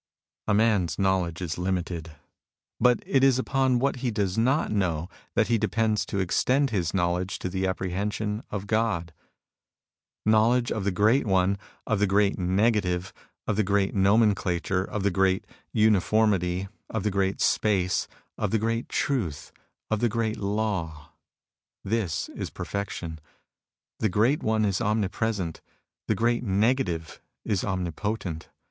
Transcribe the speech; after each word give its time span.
A 0.47 0.55
man's 0.55 0.97
knowledge 0.97 1.43
is 1.43 1.59
limited; 1.59 2.15
but 2.79 3.03
it 3.05 3.23
is 3.23 3.37
upon 3.37 3.77
what 3.77 3.97
he 3.97 4.09
does 4.09 4.35
not 4.35 4.71
know 4.71 5.09
that 5.35 5.47
he 5.47 5.59
depends 5.59 6.07
to 6.07 6.17
extend 6.17 6.71
his 6.71 6.91
knowledge 6.91 7.37
to 7.37 7.49
the 7.49 7.67
apprehension 7.67 8.41
of 8.49 8.65
God. 8.65 9.13
Knowledge 10.25 10.71
of 10.71 10.85
the 10.85 10.91
great 10.91 11.27
One, 11.27 11.55
of 11.85 11.99
the 11.99 12.07
great 12.07 12.39
Negative, 12.39 13.13
of 13.45 13.57
the 13.57 13.63
great 13.63 13.93
Nomenclature, 13.93 14.83
of 14.83 15.03
the 15.03 15.11
great 15.11 15.45
UD&ormity, 15.75 16.67
of 16.89 17.03
the 17.03 17.11
great 17.11 17.39
Space, 17.39 18.07
of 18.39 18.49
the 18.49 18.57
great 18.57 18.89
Truth, 18.89 19.51
of 19.91 19.99
the 19.99 20.09
great 20.09 20.37
Law,— 20.37 21.11
this 21.93 22.27
is 22.29 22.49
perfection. 22.49 23.19
The 23.99 24.09
great 24.09 24.41
One 24.41 24.65
is 24.65 24.81
omnipresent. 24.81 25.61
The 26.07 26.15
great 26.15 26.43
Negative 26.43 27.21
is 27.45 27.63
omnipotent. 27.63 28.49